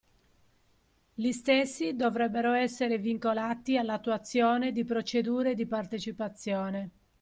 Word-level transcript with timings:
Gli 1.13 1.31
stessi 1.31 1.95
dovrebbero 1.95 2.53
essere 2.53 2.97
vincolati 2.97 3.77
all’attuazione 3.77 4.71
di 4.71 4.83
procedure 4.83 5.53
di 5.53 5.67
partecipazione 5.67 6.89